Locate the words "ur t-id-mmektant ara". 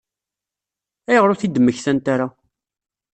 1.31-2.27